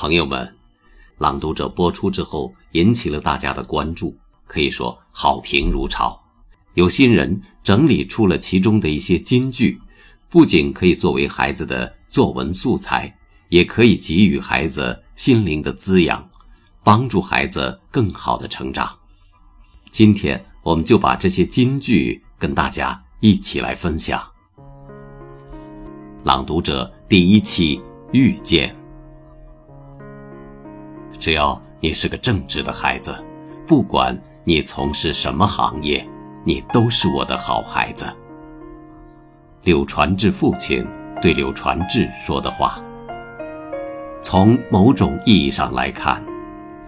[0.00, 0.50] 朋友们，
[1.18, 4.16] 朗读者播出之后引起了大家的关注，
[4.46, 6.18] 可以说好评如潮。
[6.72, 9.78] 有心人整理出了其中的一些金句，
[10.30, 13.14] 不仅可以作为孩子的作文素材，
[13.50, 16.26] 也可以给予孩子心灵的滋养，
[16.82, 18.90] 帮助孩子更好的成长。
[19.90, 24.26] 今天我们就把这些金句跟大家一起来分享。
[26.24, 27.78] 朗读者第一期
[28.12, 28.79] 遇见。
[31.20, 33.14] 只要你是个正直的孩子，
[33.66, 36.04] 不管你从事什么行业，
[36.44, 38.06] 你都是我的好孩子。
[39.62, 40.84] 柳传志父亲
[41.20, 42.82] 对柳传志说的话。
[44.22, 46.24] 从某种意义上来看，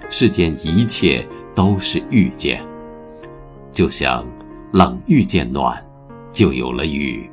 [0.09, 2.65] 世间一切都是遇见。
[3.71, 4.27] 就像
[4.73, 5.83] 冷遇见暖，
[6.33, 7.29] 就有了雨；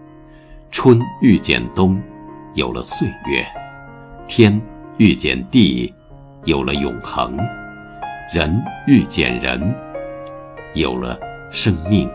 [0.70, 2.02] 春遇见冬，
[2.56, 3.46] 有了岁月；
[4.28, 4.62] 天
[4.98, 5.94] 遇见地。
[6.46, 7.38] 有了永恒，
[8.34, 9.76] 人遇见人，
[10.74, 11.20] 有了
[11.52, 12.10] 生命。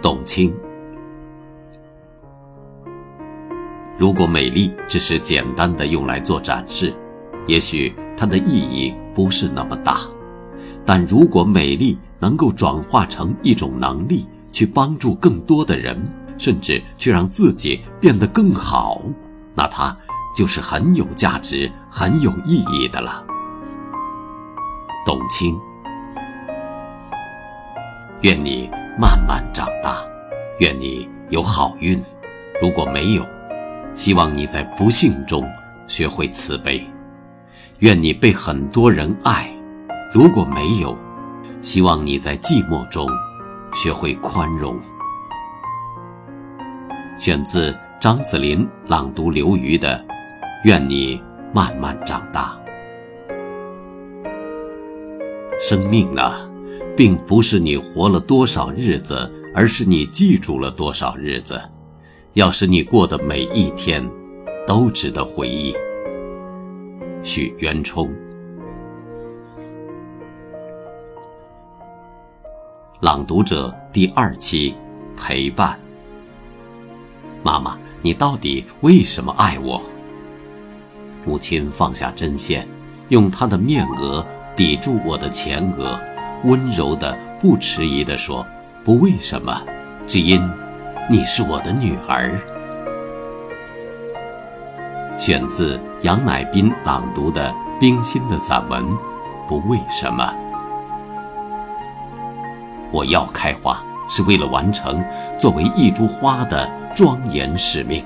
[0.00, 0.54] 董卿，
[3.98, 6.94] 如果美丽只是简单的用来做展示，
[7.48, 10.08] 也许它的意义不是那么大；
[10.86, 16.00] 但如果美丽能够转化成一种能力，去帮助更多的人，
[16.38, 19.02] 甚至去让自己变得更好，
[19.52, 19.96] 那它。
[20.34, 23.24] 就是很有价值、很有意义的了。
[25.04, 25.58] 董卿，
[28.20, 29.98] 愿你慢慢长大，
[30.58, 32.02] 愿你有好运。
[32.60, 33.26] 如果没有，
[33.94, 35.44] 希望你在不幸中
[35.86, 36.86] 学会慈悲。
[37.78, 39.50] 愿你被很多人爱。
[40.12, 40.96] 如果没有，
[41.62, 43.08] 希望你在寂寞中
[43.72, 44.78] 学会宽容。
[47.18, 50.09] 选自张子林朗读刘瑜的。
[50.62, 51.18] 愿你
[51.54, 52.54] 慢慢长大。
[55.58, 56.50] 生命呢，
[56.94, 61.58] 并不是你活了多少日子，而是你记住了多少日子。
[62.34, 64.06] 要是你过的每一天，
[64.66, 65.74] 都值得回忆。
[67.22, 68.14] 许渊冲。
[73.00, 74.74] 朗读者第二期，
[75.16, 75.80] 陪伴。
[77.42, 79.80] 妈妈，你到底为什么爱我？
[81.24, 82.66] 母亲放下针线，
[83.08, 84.24] 用她的面额
[84.56, 86.00] 抵住我的前额，
[86.44, 88.46] 温柔的、不迟疑地说
[88.84, 89.60] ：“不为什么，
[90.06, 90.42] 只因
[91.08, 92.38] 你是我的女儿。”
[95.18, 98.82] 选自杨乃斌朗读的冰心的散文
[99.46, 100.24] 《不为什么》。
[102.90, 105.04] 我要开花，是为了完成
[105.38, 108.02] 作为一株花的庄严使命。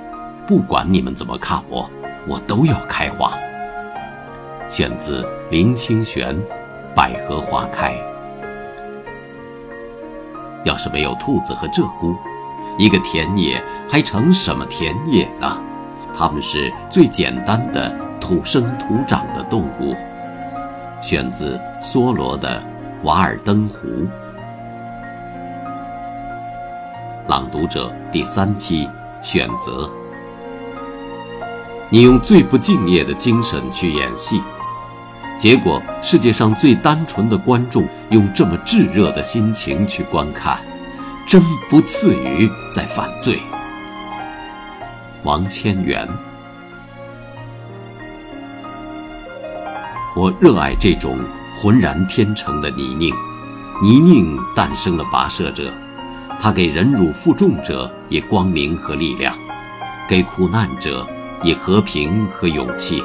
[0.47, 1.89] 不管你们怎么看我。
[2.27, 3.33] 我都要开花。
[4.69, 6.35] 选自林清玄
[6.95, 7.93] 《百合花开》。
[10.65, 12.17] 要是没有兔子和鹧鸪，
[12.79, 15.63] 一个田野还成什么田野呢？
[16.17, 19.95] 它们是最简单的土生土长的动物。
[21.03, 22.59] 选自梭罗的
[23.03, 23.87] 《瓦尔登湖》。
[27.29, 28.89] 朗读者第三期
[29.21, 29.91] 选择。
[31.95, 34.43] 你用最不敬业的精神去演戏，
[35.39, 40.59] 结果世界上最单纯的观众用这么炙热的心情去观看，
[41.25, 41.41] 真
[41.71, 43.39] 不次于在犯罪。
[45.23, 46.09] 王千源，
[50.17, 51.17] 我热爱这种
[51.57, 53.15] 浑然天成的泥泞，
[53.81, 55.73] 泥泞诞生了跋涉者，
[56.41, 59.33] 他给忍辱负重者以光明和力量，
[60.09, 61.07] 给苦难者。
[61.45, 63.03] 以和平和勇气，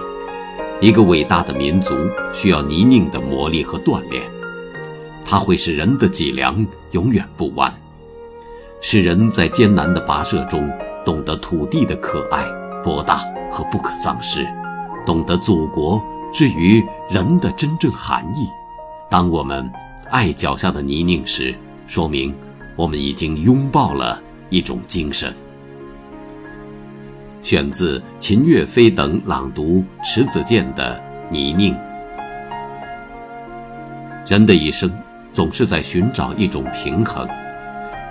[0.80, 1.94] 一个伟大的民族
[2.31, 4.24] 需要泥泞的磨砺和锻炼，
[5.25, 7.71] 它会使人的脊梁永远不弯，
[8.80, 10.71] 使人在艰难的跋涉中
[11.03, 12.45] 懂得土地的可爱、
[12.81, 13.18] 博大
[13.51, 14.47] 和不可丧失，
[15.06, 16.01] 懂得祖国
[16.33, 18.47] 之于人的真正含义。
[19.09, 19.69] 当我们
[20.09, 21.53] 爱脚下的泥泞时，
[21.88, 22.33] 说明
[22.77, 25.35] 我们已经拥抱了一种精神。
[27.41, 31.01] 选自秦岳飞等朗读迟子建的
[31.31, 31.74] 《泥泞》。
[34.27, 34.91] 人的一生
[35.31, 37.27] 总是在寻找一种平衡，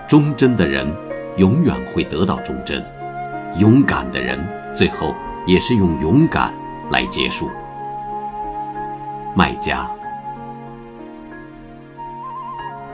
[0.09, 0.87] 忠贞的人
[1.37, 2.85] 永远会得到忠贞，
[3.59, 4.39] 勇敢的人
[4.75, 5.15] 最后
[5.47, 6.53] 也是用勇敢
[6.91, 7.51] 来结束。
[9.37, 9.89] 卖家，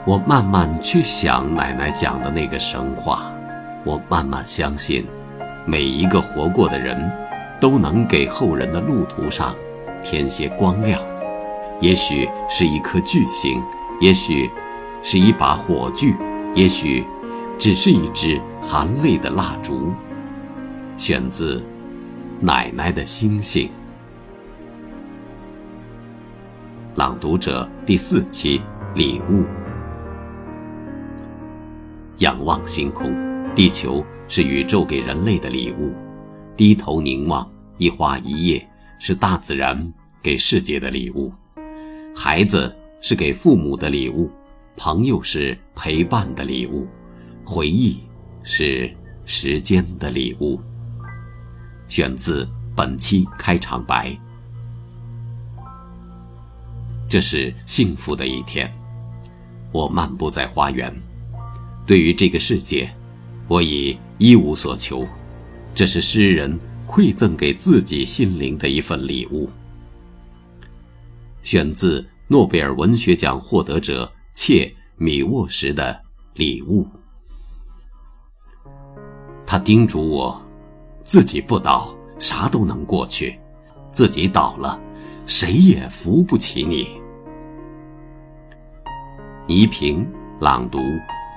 [0.05, 3.31] 我慢慢去想奶奶讲的那个神话，
[3.83, 5.07] 我慢慢相信。
[5.65, 7.11] 每一个活过的人，
[7.59, 9.55] 都能给后人的路途上
[10.03, 11.01] 添些光亮。
[11.81, 13.61] 也许是一颗巨星，
[13.99, 14.49] 也许
[15.01, 16.15] 是一把火炬，
[16.53, 17.03] 也许
[17.57, 19.91] 只是一支含泪的蜡烛。
[20.97, 21.59] 选自
[22.39, 23.67] 《奶奶的星星》。
[26.95, 28.61] 朗读者第四期
[28.93, 29.43] 礼物。
[32.19, 33.13] 仰望星空，
[33.53, 35.93] 地球是宇宙给人类的礼物；
[36.57, 38.67] 低头凝望一花一叶，
[38.99, 41.31] 是大自然给世界的礼物。
[42.15, 44.31] 孩子是给父母的礼物，
[44.75, 46.87] 朋友是陪伴的礼物，
[47.45, 47.99] 回忆
[48.41, 48.91] 是
[49.25, 50.59] 时间的礼物。
[51.87, 54.17] 选自本期开场白。
[57.07, 58.73] 这是幸福的一天，
[59.71, 60.91] 我漫步在花园。
[61.85, 62.91] 对于这个世界，
[63.47, 65.05] 我已一无所求。
[65.73, 66.57] 这是诗人
[66.87, 69.49] 馈赠给自己心灵的一份礼物。
[71.43, 76.01] 选自诺贝尔文学奖获得者切米沃什的
[76.35, 76.87] 礼物。
[79.45, 80.41] 他叮嘱我，
[81.03, 83.37] 自己不倒，啥都能过去；
[83.89, 84.79] 自己倒了，
[85.25, 86.87] 谁也扶不起你。
[89.47, 90.07] 倪萍
[90.39, 90.79] 朗读。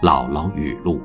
[0.00, 1.00] 姥姥语录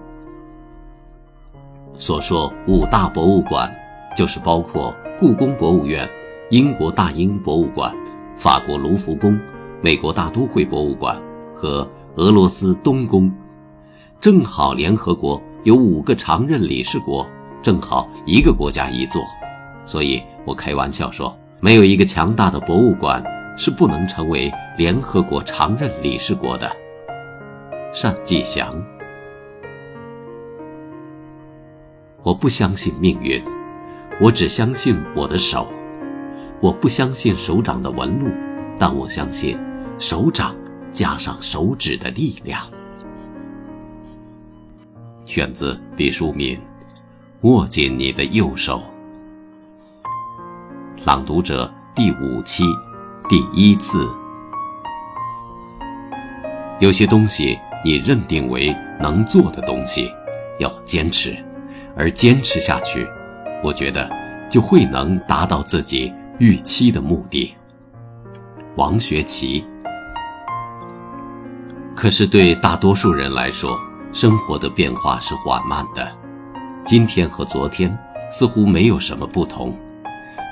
[1.95, 3.72] 所说五大博物馆，
[4.16, 6.10] 就是包括故宫博物院、
[6.50, 7.95] 英国大英博物馆、
[8.36, 9.40] 法国卢浮宫、
[9.81, 11.22] 美国大都会博物馆
[11.54, 13.31] 和俄罗斯东宫。
[14.19, 17.28] 正好联合国有五个常任理事国，
[17.62, 19.22] 正好一个国家一座，
[19.86, 23.24] 所以我开玩笑说，没有一个强大的博物馆
[23.57, 26.69] 是不能成为联合国常任理事国的。
[27.94, 28.74] 单霁翔，
[32.24, 33.44] 我不相信命运，
[34.20, 35.68] 我只相信我的手。
[36.62, 38.31] 我不相信手掌的纹路，
[38.80, 39.60] 但我相信
[40.00, 40.56] 手掌
[40.90, 42.64] 加上手指的力量。
[45.25, 46.58] 选自毕淑敏，
[47.42, 48.81] 握紧你的右手。
[51.06, 52.64] 朗读者第五期，
[53.28, 54.10] 第一次。
[56.80, 57.60] 有些东西。
[57.86, 60.10] 你认定为能做的东西，
[60.58, 61.36] 要坚持，
[61.95, 63.07] 而坚持下去，
[63.63, 64.10] 我觉得
[64.50, 67.56] 就会能达到自己预期的目的。
[68.75, 69.63] 王学圻。
[71.95, 73.80] 可是对大多数人来说，
[74.12, 76.12] 生活的变化是缓慢的，
[76.84, 77.96] 今天和昨天
[78.31, 79.78] 似乎没有什么不同，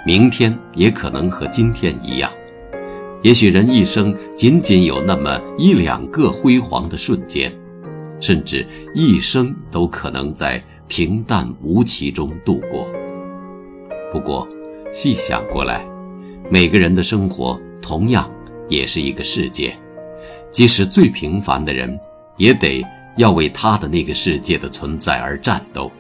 [0.06, 2.32] 明天也可能和今天一样。
[3.24, 7.52] 也许人一生仅仅有那么一两个辉煌的瞬间，
[8.22, 8.66] 甚至
[8.96, 12.88] 一生都可能在平淡无奇中度过。
[14.14, 14.48] 不过，
[14.94, 15.86] 细想过来，
[16.50, 18.32] 每个人的生活同样
[18.70, 19.76] 也是一个世界，
[20.50, 22.00] 即使最平凡的人，
[22.38, 22.82] 也得
[23.18, 25.92] 要为他的那个世界的存在而战斗。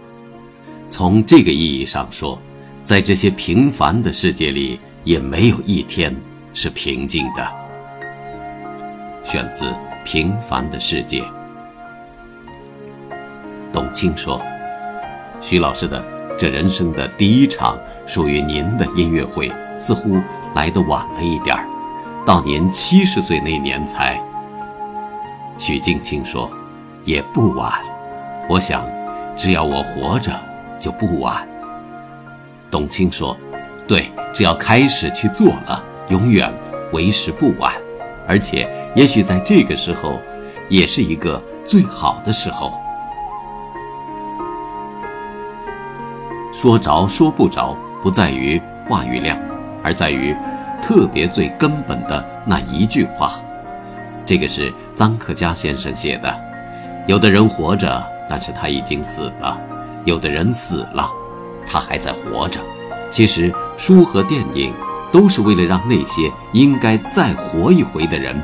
[0.89, 2.39] 从这个意义上说，
[2.83, 6.15] 在这些平凡的世界里，也没有一天。
[6.53, 7.47] 是平静的。
[9.23, 9.67] 选自
[10.03, 11.21] 《平凡的世界》。
[13.91, 14.41] 青说
[15.39, 16.03] ：“徐老师的
[16.37, 20.19] 这人生的第一场属于您的音乐会，似乎
[20.55, 21.65] 来得晚了一点儿，
[22.25, 24.21] 到您七十岁那年才。”
[25.57, 26.49] 许镜清说
[27.05, 27.71] ：“也不晚，
[28.49, 28.85] 我想，
[29.35, 30.31] 只要我活着，
[30.79, 31.47] 就不晚。”
[32.71, 33.37] 董卿说
[33.87, 36.53] ：“对，只要开始去做了。”永远
[36.91, 37.71] 为时不晚，
[38.27, 40.19] 而且也许在这个时候，
[40.67, 42.77] 也是一个最好的时候。
[46.61, 49.35] 说着说不着，不在于话语量，
[49.83, 50.37] 而在于
[50.79, 53.31] 特别最根本的那一句话。
[54.27, 56.39] 这个是臧克家先生写的。
[57.07, 59.59] 有的人活着，但是他已经死了；
[60.05, 61.09] 有的人死了，
[61.65, 62.61] 他还在活着。
[63.09, 64.71] 其实书和电影。
[65.11, 68.41] 都是为了让那些应该再活一回的人，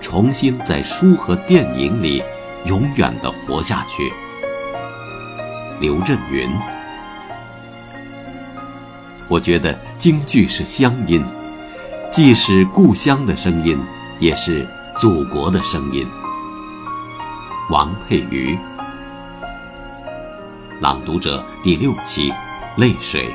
[0.00, 2.20] 重新在书和电影里
[2.64, 4.12] 永远的活下去。
[5.78, 6.50] 刘震云，
[9.30, 11.24] 我觉得京剧是乡音，
[12.10, 13.78] 既是故乡的声音，
[14.18, 14.66] 也是
[14.98, 16.04] 祖国的声音。
[17.70, 18.58] 王佩瑜，
[20.80, 22.34] 朗读者第六期，
[22.76, 23.28] 泪水。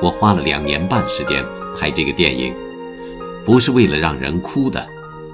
[0.00, 1.44] 我花了两年半时间
[1.76, 2.54] 拍这个电影，
[3.44, 4.86] 不是为了让人哭的，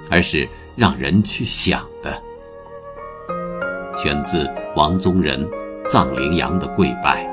[0.09, 2.19] 而是让人去想的。
[3.95, 5.47] 选自王宗仁
[5.87, 7.23] 《藏羚羊的跪拜》。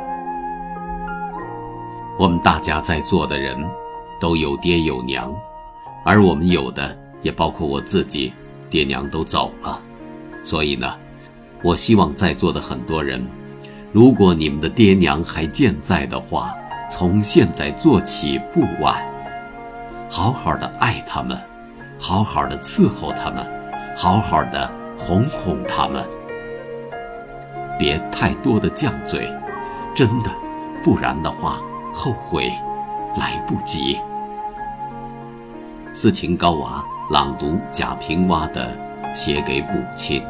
[2.21, 3.57] 我们大家在座的人，
[4.21, 5.35] 都有爹有娘，
[6.05, 8.31] 而我们有的也包括我自己，
[8.69, 9.81] 爹娘都走了，
[10.43, 10.95] 所以呢，
[11.63, 13.27] 我希望在座的很多人，
[13.91, 16.55] 如果你们的爹娘还健在的话，
[16.91, 19.03] 从现在做起不晚，
[20.11, 21.39] 好好的爱他们，
[21.99, 23.51] 好好的伺候他们，
[23.97, 26.07] 好好的哄哄他们，
[27.79, 29.27] 别太多的犟嘴，
[29.95, 30.31] 真的，
[30.85, 31.59] 不然的话。
[31.93, 32.53] 后悔
[33.17, 33.99] 来不及。
[35.93, 38.73] 斯琴高娃朗读贾平凹的
[39.15, 40.23] 《写给母亲》。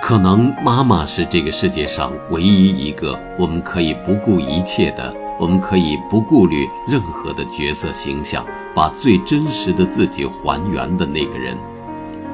[0.00, 8.42] 可能妈妈是这个世界上唯一一个我们可以不顾一切的，我们可以不顾虑任何的角色形象，
[8.74, 11.58] 把最真实的自己还原的那个人，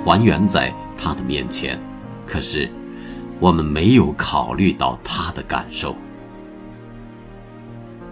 [0.04, 1.76] 还原在她的面前。
[2.24, 2.70] 可是。
[3.40, 5.94] 我们没有考虑到他的感受。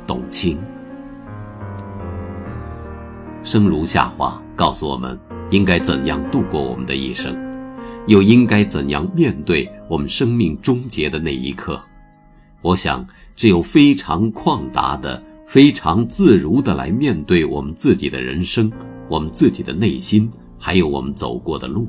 [0.07, 0.59] 董卿，
[3.43, 5.19] 生如夏花，告诉我们
[5.51, 7.37] 应该怎样度过我们的一生，
[8.07, 11.81] 又应该怎样面对我们生命终结的那一刻。
[12.61, 18.71] 我想，只有非常旷达的、非常自如的来面对我们自己的人生、
[19.09, 21.89] 我们自己的内心，还有我们走过的路，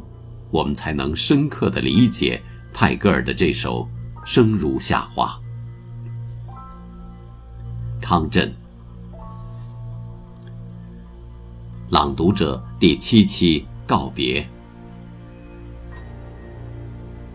[0.49, 2.41] 我们才能深刻的理解。
[2.73, 3.87] 泰戈尔的这首
[4.25, 5.39] 《生如夏花》，
[8.01, 8.51] 康震
[11.89, 14.45] 朗读者第七期告别。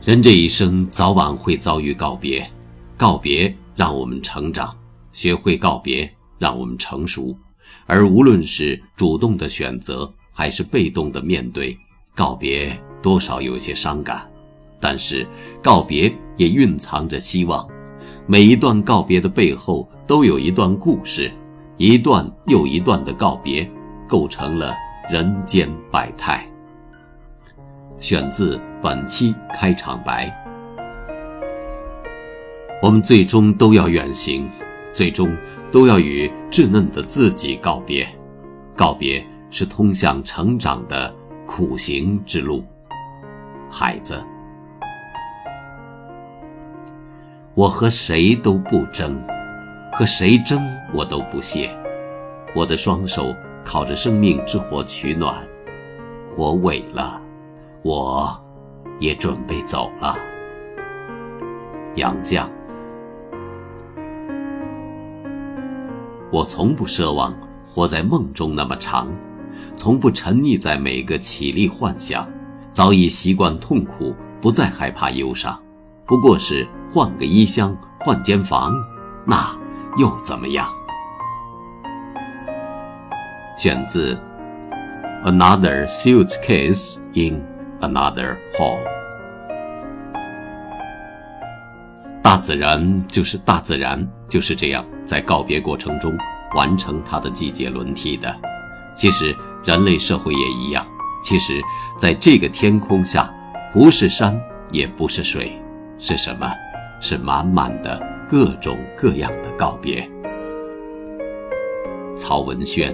[0.03, 2.51] 人这一生早晚会遭遇告别，
[2.97, 4.77] 告别让我们成长，
[5.13, 7.39] 学会告别让我们成熟。
[7.87, 11.79] 而无论是主动的选择，还是被动的面对，
[12.15, 14.29] 告别多少有些伤感。
[14.81, 15.27] 但是，
[15.63, 17.67] 告别也蕴藏着希望。
[18.27, 21.33] 每一段告别的背后，都有一段故事，
[21.77, 23.69] 一段又一段的告别，
[24.07, 24.75] 构成了
[25.11, 26.47] 人间百态。
[27.99, 30.33] 选自本期开场白。
[32.81, 34.49] 我们最终都要远行，
[34.93, 35.35] 最终
[35.73, 38.09] 都要与稚嫩的自己告别。
[38.77, 41.13] 告别是通向成长的
[41.45, 42.63] 苦行之路，
[43.69, 44.23] 孩子。
[47.59, 49.21] 我和谁都不争，
[49.93, 51.77] 和谁争我都不屑。
[52.55, 53.35] 我的双手
[53.65, 55.35] 靠着生命之火取暖，
[56.25, 57.21] 火萎了，
[57.83, 58.41] 我
[59.01, 60.17] 也准备走了。
[61.97, 62.47] 杨绛，
[66.31, 67.35] 我从不奢望
[67.67, 69.09] 活在梦中那么长，
[69.77, 72.25] 从不沉溺在每个绮丽幻想，
[72.71, 75.61] 早已习惯痛苦，不再害怕忧伤。
[76.09, 78.73] 不过是换个衣箱，换间房，
[79.27, 79.47] 那
[79.99, 80.67] 又怎么样？
[83.59, 84.19] 选自
[85.31, 87.45] 《Another Suitcase in
[87.81, 88.79] Another Hall》。
[92.23, 96.17] 大自然就是大自然，就是这样在告别过程中
[96.55, 98.35] 完成它的季节轮替的。
[98.95, 100.87] 其实人类社会也一样。
[101.23, 101.61] 其实，
[101.99, 103.31] 在这个天空下，
[103.75, 105.61] 不是山，也不是水。
[105.99, 106.51] 是什么？
[107.01, 110.09] 是满满的各种各样的告别。
[112.17, 112.93] 曹文轩，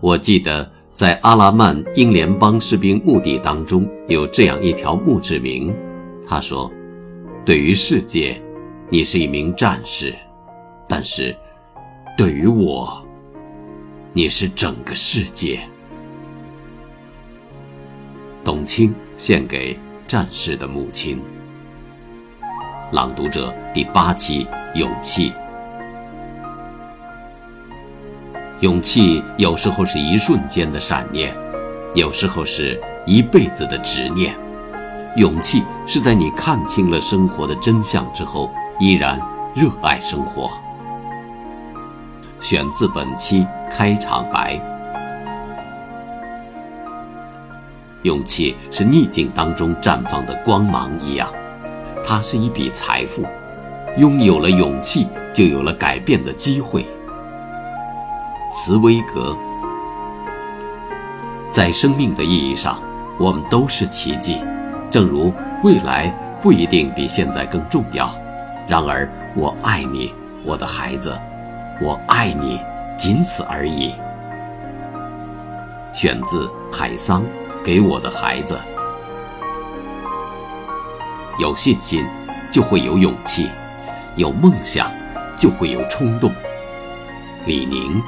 [0.00, 5.74] 我记得在阿拉曼英联邦士兵墓地当中有这样一条墓志铭，
[6.24, 6.70] 他说
[7.44, 8.40] ：“对于世界，
[8.88, 10.12] 你是一名战士；
[10.86, 11.36] 但是，
[12.16, 13.04] 对于我，
[14.12, 15.60] 你是整个世界。”
[18.46, 19.76] 董卿献给
[20.06, 21.20] 战士的母亲。
[22.92, 25.32] 朗读者第八期，勇气。
[28.60, 31.34] 勇气有时候是一瞬间的闪念，
[31.96, 34.38] 有时候是一辈子的执念。
[35.16, 38.48] 勇气是在你看清了生活的真相之后，
[38.78, 39.20] 依然
[39.56, 40.48] 热爱生活。
[42.38, 44.75] 选自本期开场白。
[48.06, 51.28] 勇气是逆境当中绽放的光芒一样，
[52.06, 53.26] 它是一笔财富。
[53.96, 56.86] 拥有了勇气，就有了改变的机会。
[58.52, 59.36] 茨威格，
[61.48, 62.80] 在生命的意义上，
[63.18, 64.38] 我们都是奇迹。
[64.88, 65.34] 正如
[65.64, 66.08] 未来
[66.40, 68.08] 不一定比现在更重要，
[68.68, 71.18] 然而我爱你，我的孩子，
[71.82, 72.60] 我爱你，
[72.96, 73.92] 仅此而已。
[75.92, 77.24] 选自海桑。
[77.66, 78.56] 给我的孩子，
[81.36, 82.06] 有信心，
[82.48, 83.48] 就会有勇气；
[84.14, 84.88] 有梦想，
[85.36, 86.32] 就会有冲动。
[87.44, 88.00] 李宁。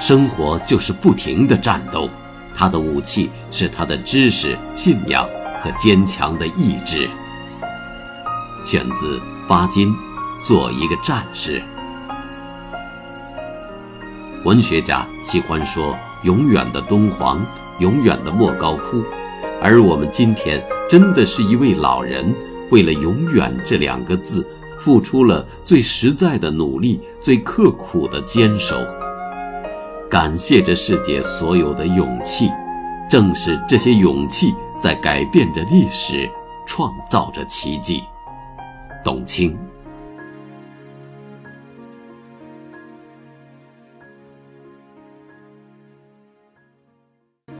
[0.00, 2.08] 生活就是不停的战斗，
[2.54, 5.28] 他的武器是他的知识、信仰
[5.60, 7.06] 和坚强的意志。
[8.64, 9.94] 选自《发金》，
[10.42, 11.62] 做一个战士。
[14.46, 17.44] 文学家喜欢说“永远的敦煌，
[17.78, 19.02] 永远的莫高窟”，
[19.62, 22.34] 而我们今天真的是一位老人，
[22.70, 24.46] 为了“永远”这两个字，
[24.78, 28.76] 付出了最实在的努力，最刻苦的坚守。
[30.10, 32.50] 感谢这世界所有的勇气，
[33.08, 36.28] 正是这些勇气在改变着历史，
[36.66, 38.02] 创造着奇迹。
[39.04, 39.56] 董卿。